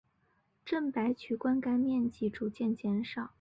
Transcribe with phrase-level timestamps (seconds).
[0.65, 3.29] 郑白渠灌溉面积逐渐减少。